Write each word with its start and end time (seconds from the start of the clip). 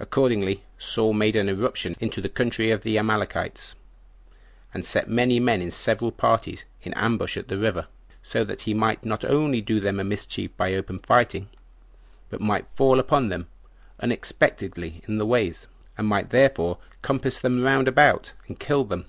Accordingly, 0.00 0.62
Saul 0.78 1.12
made 1.12 1.36
an 1.36 1.50
irruption 1.50 1.94
into 2.00 2.22
the 2.22 2.28
country 2.30 2.70
of 2.70 2.80
the 2.80 2.96
Amalekites, 2.96 3.74
and 4.72 4.82
set 4.82 5.10
many 5.10 5.38
men 5.38 5.60
in 5.60 5.70
several 5.70 6.10
parties 6.10 6.64
in 6.80 6.94
ambush 6.94 7.36
at 7.36 7.48
the 7.48 7.58
river, 7.58 7.86
that 8.32 8.58
so 8.60 8.64
he 8.64 8.72
might 8.72 9.04
not 9.04 9.26
only 9.26 9.60
do 9.60 9.78
them 9.78 10.00
a 10.00 10.04
mischief 10.04 10.56
by 10.56 10.72
open 10.72 11.00
fighting, 11.00 11.50
but 12.30 12.40
might 12.40 12.66
fall 12.70 12.98
upon 12.98 13.28
them 13.28 13.46
unexpectedly 14.00 15.02
in 15.06 15.18
the 15.18 15.26
ways, 15.26 15.68
and 15.98 16.06
might 16.08 16.30
thereby 16.30 16.76
compass 17.02 17.38
them 17.38 17.60
round 17.62 17.88
about, 17.88 18.32
and 18.48 18.58
kill 18.58 18.84
them. 18.84 19.04